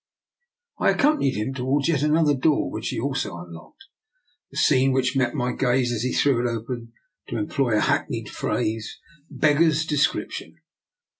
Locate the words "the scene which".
4.49-5.15